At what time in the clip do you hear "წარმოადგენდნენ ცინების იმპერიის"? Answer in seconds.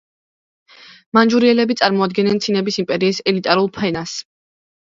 1.81-3.23